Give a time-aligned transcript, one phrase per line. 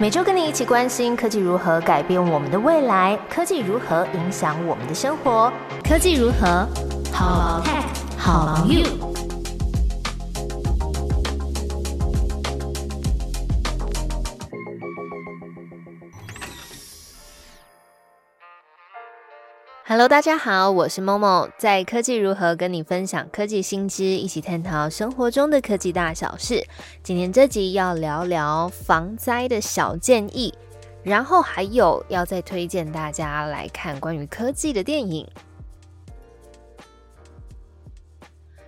[0.00, 5.52] 每周跟你一起关心科技如何改变我们的未来，科技如何影响我们的生活，
[5.82, 6.64] 科技如何
[7.12, 7.82] 好 tech
[8.16, 9.07] 好 you。
[19.90, 26.62] Hello，大家好，我是 Momo，在科技如何跟你分享科技新知，一起探讨生活中的科技大小事。
[27.02, 30.52] 今天这集要聊聊防灾的小建议，
[31.02, 35.26] 然后还有要再推荐大家来看关于科技的电影。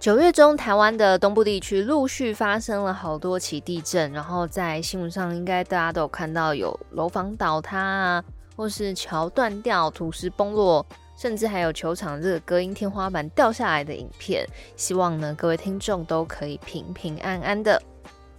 [0.00, 8.24] 九月中，台湾的东部地区陆续发生了好多起地震，然后在新闻上应该大家都有看到有楼房倒塌啊，
[8.56, 10.84] 或是桥断掉、土石崩落。
[11.16, 14.46] 甚至还有球场这个隔音天花板掉下来的影片，
[14.76, 17.80] 希望呢各位听众都可以平平安安的。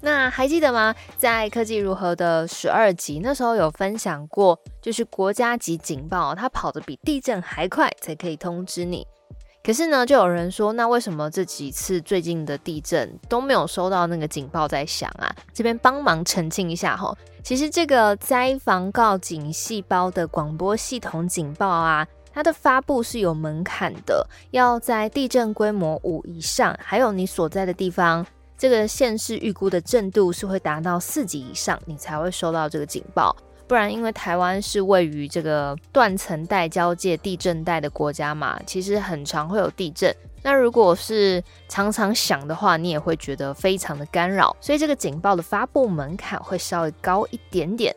[0.02, 0.94] 那还记得吗？
[1.18, 9.08] 在科技如何的十二集那时候有分享过，就是国家级警报，它跑得比地震还快才可以通知你。
[9.64, 15.34] 可是呢，就有人说，那为什么这几次最近的地震都没有收到那个警报在响啊？
[15.52, 17.12] 这边帮忙澄清一下哈，
[17.42, 22.06] 其实这个灾防告警细胞的广播系统警报啊。
[22.36, 28.26] 它的发布是有门槛的，要在地震规模五以上，还有你所在的地方，
[28.58, 33.34] 这个县市预估的震度是会达到四级以上，你才会收到这个警报。
[33.68, 40.14] 不然，因为台湾是位于这个断层带交界地震带的国家嘛，其实很常会有地震。
[40.44, 47.96] 那如果是常常响的话，你也会觉得非常的干扰，所以这个警报的发布门槛会稍微高一点点。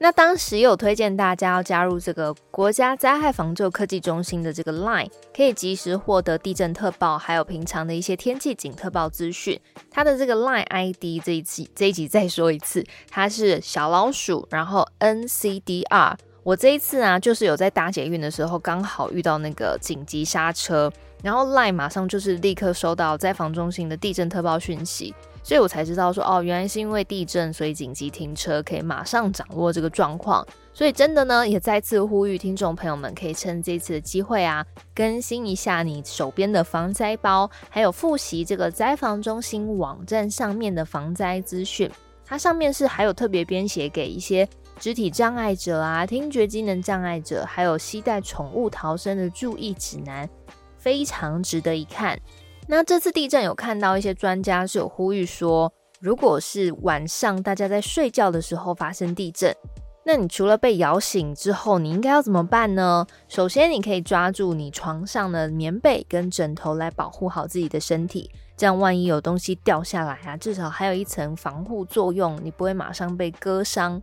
[0.00, 9.60] 那当时有推荐大家要加入这个国家灾害防救科技中心的这个 Line，可以及时获得地震特报，还有平常的一些天气警特报资讯。
[9.90, 16.14] 它的这个 Line ID 这一期这一集再说一次，它是小老鼠，然后 NCDR。
[16.44, 20.90] 我这一次啊，就是有在搭捷运的时候，刚好遇到那个紧急刹车，
[21.22, 25.12] 然后 Line 马上就是立刻收到灾防中心的地震特报讯息。
[25.48, 30.46] 所以我才知道说哦，原来是因为地震，所以紧急停车，可以马上掌握这个状况。
[30.74, 34.62] 所以真的呢，也再次呼吁听众朋友们，可以趁这次的机会啊，
[34.94, 41.90] 更新一下你手边的防灾包，还有复习这个灾防中心网站上面的防灾资讯。
[42.26, 44.46] 它上面是还有特别编写给一些
[44.78, 50.28] 肢体障碍者啊、听觉机能障碍者，还有携带宠物逃生的注意指南，
[50.76, 52.20] 非常值得一看。
[52.70, 59.56] 那这次地震有看到一些专家是有呼吁说，如果是晚上大家在睡觉的时候发生地震，
[60.04, 63.06] 那你除了被摇醒之后，你应该要怎么办呢？
[63.26, 74.02] 首先，你可以抓住你床上的棉被跟枕头来保护好自己的身体，这样万一有东西掉下来啊，至少还有一层防护作用，你不会马上被割伤。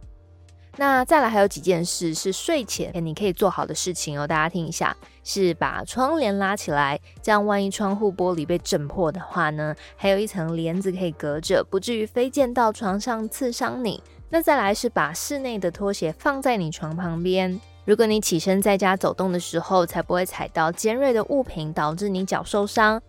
[0.78, 14.04] 那再来还有几件事是睡前你可以做好的事情哦，大家听一下，是把窗帘拉起来，这样万一窗户玻璃被震破的话呢，还有一层帘子可以隔着，不至于飞溅到床上刺伤你。
[14.30, 23.02] 那再来是把室内的拖鞋放在你床旁边，如果你起身在家走动的时候，才不会踩到尖锐的物品，导致你脚受伤。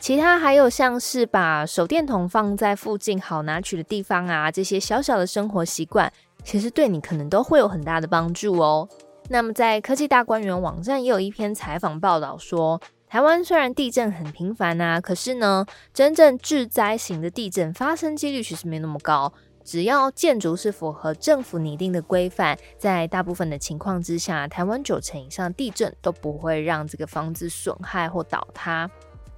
[0.00, 6.10] 其他还有像是把手电筒放在附近好拿取的地方啊，这些小小的生活习惯。
[6.44, 8.88] 其实对你可能都会有很大的帮助哦。
[9.28, 15.64] 那么在科技大观园网站也有一篇采访报道说，台湾虽然地震很频繁啊，可是呢，
[15.94, 19.32] 真正致灾型的地震发生几率其实没那么高。
[19.64, 28.90] 只要建筑是符合政府拟定的规范，在大部分的情况之下，台湾九成以上地震都不会让这个房子损害或倒塌。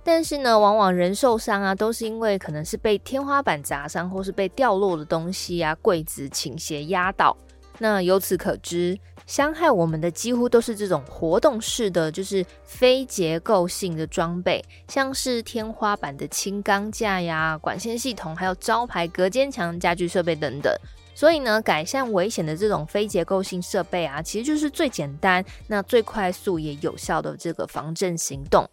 [0.04, 7.36] 但是呢，往往人受伤啊，都是因为可能是被天花板砸伤，或是被掉落的东西啊、柜子倾斜压倒。
[7.78, 20.72] 那由此可知，伤害我们的几乎都是这种活动式的，就是非结构性的装备，像是天花板的轻钢架呀、管线系统，还有招牌、隔间墙、家具设备等等。
[21.16, 28.68] 所以呢，改善危险的这种非结构性设备啊，其实就是最简单、那最快速也有效的这个防震行动。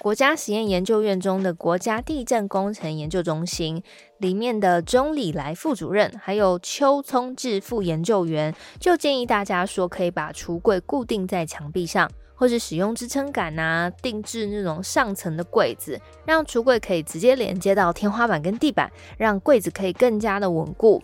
[0.00, 3.82] 国家实验研究院中的国家地震工程研究中心
[4.18, 21.00] 里面的钟礼来副主任，还有邱聪志副研究员，就建议大家说，可以把橱柜固定在墙壁上，或是使用支撑杆啊，定制那种上层的柜子，让橱柜可以直接连接到天花板跟地板，让柜子可以更加的稳固。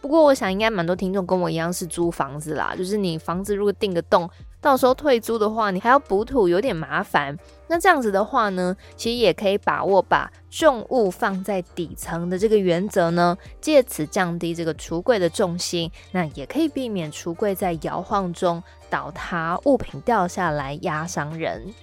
[0.00, 4.28] 不过，我想应该蛮多听众跟我一样是租房子啦，就是你房子如果定个洞。
[4.62, 7.36] 到时候退租的话，你还要补土，有点麻烦。
[7.66, 21.74] 那这样子的话呢，其实也可以把握把重物放在底层的这个原则呢，借此降低这个橱柜的重心，那也可以避免橱柜在摇晃中倒塌，物品掉下来压伤人。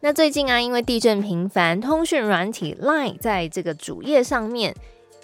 [0.00, 4.74] 那最近啊，因为地震频繁，通讯软体 Line 在这个主页上面。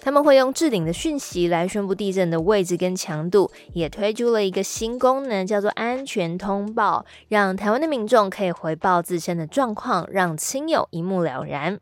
[0.03, 11.79] 他们会用置顶的讯息来宣布地震的位置跟强度，也推出了一个新功能，叫做安全通报，让台湾的民众可以回报自身的状况，让亲友一目了然。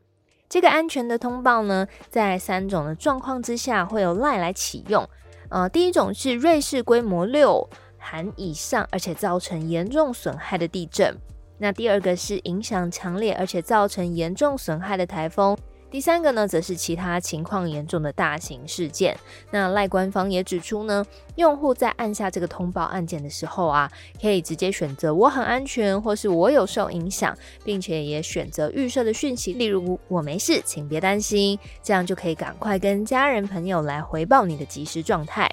[0.50, 5.08] 这个安全的通报呢，在三种的状况之下会有赖来启用。
[5.48, 11.14] 呃，第一种是瑞士规模六含以上，而且造成严重损害的地震；
[11.60, 15.58] 那第二个是影响强烈，而且造成严重损害的台风。
[15.92, 19.18] 第三个呢，则是其他情况严重的大型事件。
[19.50, 21.04] 那赖官方也指出呢，
[21.36, 23.92] 用户在按下这个通报按键的时候啊，
[24.22, 35.50] 可以直接选择我很安全，或是我有受影响，并且也选择预设的讯息，例如我没事，请别担心，这样就可以赶快跟家人朋友来回报你的即时状态。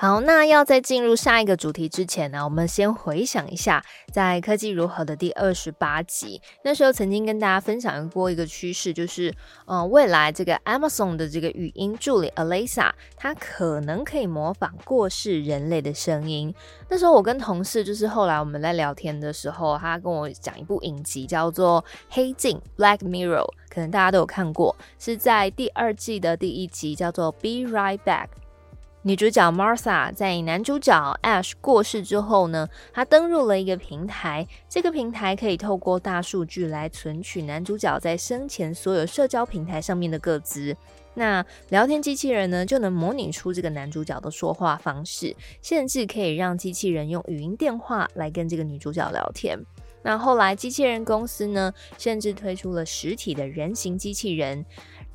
[0.00, 9.34] 好，那要在进入下一个主题之前呢，我们先回想一下，在科技如何的第二十八集，那时候曾经跟大家分享过一个趋势，就是，
[9.66, 16.54] 呃，未来这个 Amazon 的这个语音助理 Alexa，它可能可以模仿过世人类的声音。
[16.88, 28.26] 那时候我跟同事，就是后来我们在聊天的时候，他跟我讲一部影集叫做《黑镜》（Black Mirror），可能大家都有看过，是在第二季的第一集，叫做《Be Right Back》。
[29.08, 34.46] 女主角 Martha 在男主角 Ash 过世之后呢，她登入了一个平台。
[34.68, 40.76] 这个平台可以透过大数据来存取男主角在生前所有社交平台上面的个资。
[41.14, 49.58] 那聊天机器人呢，就能模拟出这个男主角的说话方式，甚至可以让机器人用语音电话来跟这个女主角聊天。
[50.02, 54.66] 那后来机器人公司呢，甚至推出了实体的人形机器人，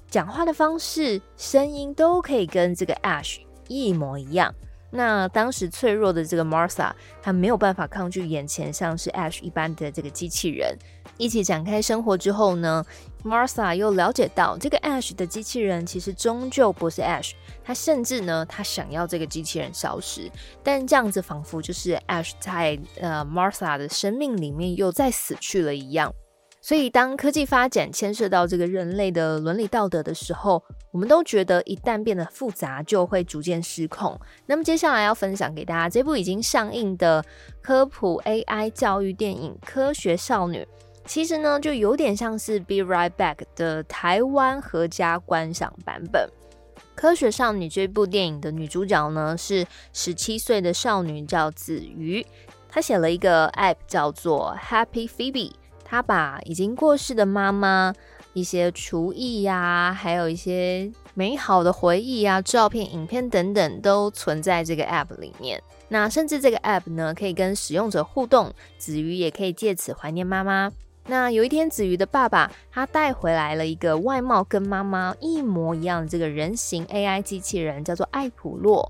[0.09, 3.37] 讲话的方式、声音都可以跟这个 Ash。
[3.67, 4.53] 一模一样。
[4.95, 10.77] 那当时脆弱的这个 Martha，她没有办法抗拒眼前像是 Ash 一般的这个机器人。
[11.17, 12.85] 一起展开生活之后呢
[13.23, 17.31] ，Martha 又了解到这个 Ash 的机器人其实终究不是 Ash。
[17.63, 20.29] 他甚至呢，他想要这个机器人消失，
[20.61, 26.13] 但这样子仿佛就是 Ash 在呃 Martha 的生命里面又再死去了一样。
[26.61, 34.17] 所以，当科技发展牵涉到这个人类的伦理道德的时候，我们都觉得一旦变得复杂，就会逐渐失控。
[34.45, 37.25] 那么，接下来要分享给大家这部已经上映的
[37.63, 40.59] 科普 AI 教育电影《科学少女》，
[41.03, 46.29] 其实呢，就有点像是《Be Right Back》的台湾合家观赏版本。
[46.93, 52.23] 《科学少女》这部电影的女主角呢，是十七岁的少女，叫子瑜，
[52.69, 55.53] 她写了一个 App 叫做 Happy Phoebe。
[55.83, 57.93] 她把已经过世的妈妈
[58.33, 65.61] 一些厨艺呀，还有一些美好的回忆啊、照片、影片等等，都存在这个 App 里面。
[65.89, 70.71] 那甚至这个 App 呢，可以跟使用者互动，子瑜也可以借此怀念妈妈。
[71.05, 78.89] 那有一天，子瑜的爸爸他带回来了一个外貌跟妈妈一模一样的这个人形 AI 机器人，叫做艾普洛。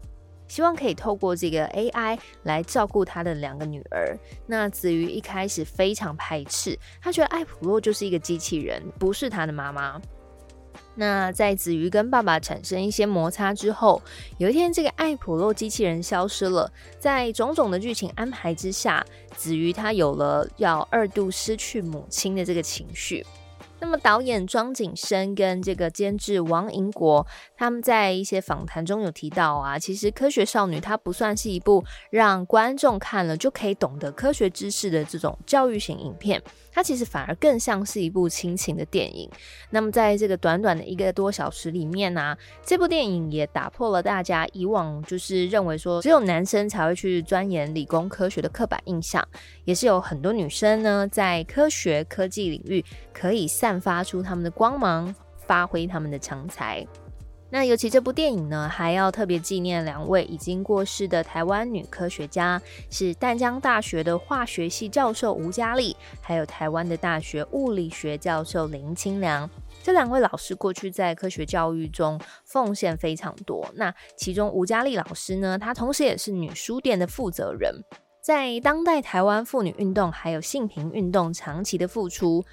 [0.53, 4.15] 希望可以透过这个 AI 来照顾他的两个女儿。
[4.45, 9.99] 那子瑜一开始非常排斥，他觉得艾普洛就是一个机器人，不是他的妈妈。
[10.93, 13.99] 那在子瑜跟爸爸产生一些摩擦之后，
[14.37, 16.71] 有一天这个艾普洛机器人消失了。
[16.99, 19.03] 在种种的剧情安排之下，
[19.35, 23.25] 子瑜他有了要二度失去母亲的这个情绪。
[23.79, 27.25] 那么，导演庄景生跟这个监制王银国，
[27.57, 36.41] 他们在一些访谈中有提到啊，其实《科学少女》它不算是一部让观众看了就可以懂得科学知识的这种教育型影片。
[36.75, 39.29] 它其实反而更像是一部亲情的电影。
[39.69, 49.27] 那么，在这个短短的一个多小时里面呢，这部电影也打破了大家以往就是认为说只有男生才会去钻研理工科学的刻板印象，
[49.65, 55.13] 也是有很多女生呢在科学科技领域可以散发出他们的光芒，
[55.45, 56.85] 发挥他们的长才。
[57.49, 69.47] 那尤其这部电影呢，还要特别纪念两位已经过世的台湾女科学家，是淡江大学的化学系教授吴嘉丽，还有台湾的大学物理学教授林清良。
[69.83, 73.69] 这两位老师过去在科学教育中奉献非常多。
[73.75, 77.83] 那其中吴嘉丽老师呢，她同时也是女书店的负责人，
[78.19, 82.43] 在当代台湾妇女运动还有性平运动长期的付出。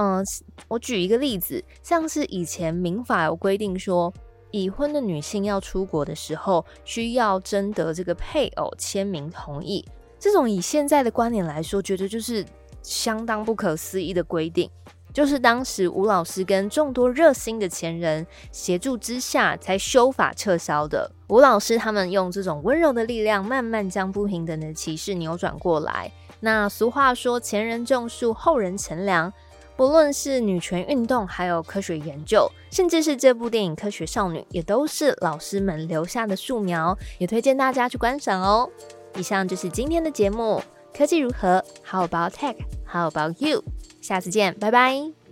[0.00, 0.24] 嗯，
[0.68, 4.12] 我举一个例子，像是以前民法有规定说。
[4.50, 9.84] 已婚的女性要出国的时候，需要征得这个配偶签名同意。
[10.18, 12.42] 这种以现在的观点来说，觉得就是
[12.82, 14.70] 相当不可思议的规定。
[15.12, 21.12] 就是当时吴老师跟众多热心的前人协助之下，才修法撤销的。
[21.28, 26.10] 吴老师他们用这种温柔的力量，慢慢将不平等的歧视扭转过来。
[26.40, 29.30] 那俗话说，前人种树，后人乘凉。
[29.78, 38.68] 不论是女权运动，还有科学研究，甚至是这部电影《科学少女》，也都是老师们留下的素描，也推荐大家去观赏哦。
[39.14, 40.60] 以上就是今天的节目，
[40.92, 43.62] 科技如何？How about tech？How about you？
[44.00, 45.27] 下次见，拜拜。